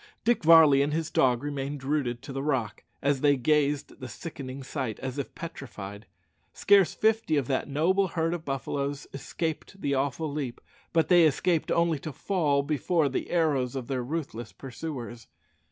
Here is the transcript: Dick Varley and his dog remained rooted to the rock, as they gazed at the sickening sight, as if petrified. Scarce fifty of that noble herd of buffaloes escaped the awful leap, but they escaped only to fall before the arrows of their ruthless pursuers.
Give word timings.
Dick 0.25 0.43
Varley 0.43 0.81
and 0.81 0.93
his 0.93 1.11
dog 1.11 1.43
remained 1.43 1.83
rooted 1.83 2.23
to 2.23 2.33
the 2.33 2.41
rock, 2.41 2.83
as 3.03 3.21
they 3.21 3.37
gazed 3.37 3.91
at 3.91 3.99
the 3.99 4.07
sickening 4.07 4.63
sight, 4.63 4.97
as 4.99 5.19
if 5.19 5.35
petrified. 5.35 6.07
Scarce 6.53 6.95
fifty 6.95 7.37
of 7.37 7.45
that 7.45 7.67
noble 7.67 8.07
herd 8.07 8.33
of 8.33 8.43
buffaloes 8.43 9.05
escaped 9.13 9.79
the 9.79 9.93
awful 9.93 10.31
leap, 10.31 10.59
but 10.91 11.07
they 11.07 11.25
escaped 11.25 11.69
only 11.69 11.99
to 11.99 12.11
fall 12.11 12.63
before 12.63 13.09
the 13.09 13.29
arrows 13.29 13.75
of 13.75 13.85
their 13.85 14.01
ruthless 14.03 14.51
pursuers. 14.51 15.27